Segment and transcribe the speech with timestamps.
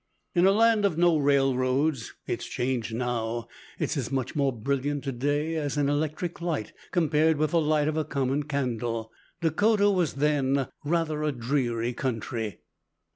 [0.33, 5.11] In a land of no railroads (it's changed now; it's as much more brilliant to
[5.11, 9.11] day as an electric light compared with the light of a common candle),
[9.41, 12.61] Dakota was then rather a dreary country.